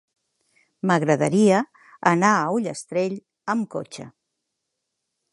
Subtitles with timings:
[0.91, 1.59] M'agradaria
[2.11, 3.13] anar a Ullastrell
[3.55, 4.07] amb cotxe.